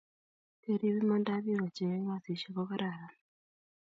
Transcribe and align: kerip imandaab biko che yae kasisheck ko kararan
kerip 0.61 0.97
imandaab 1.03 1.41
biko 1.45 1.65
che 1.75 1.83
yae 1.91 2.01
kasisheck 2.07 2.53
ko 2.55 2.61
kararan 2.69 3.15